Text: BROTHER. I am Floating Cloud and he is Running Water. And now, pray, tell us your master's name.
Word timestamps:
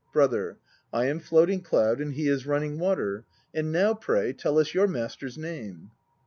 BROTHER. 0.13 0.57
I 0.91 1.05
am 1.05 1.19
Floating 1.19 1.61
Cloud 1.61 2.01
and 2.01 2.15
he 2.15 2.27
is 2.27 2.47
Running 2.47 2.79
Water. 2.79 3.23
And 3.53 3.71
now, 3.71 3.93
pray, 3.93 4.33
tell 4.33 4.57
us 4.57 4.73
your 4.73 4.87
master's 4.87 5.37
name. 5.37 5.91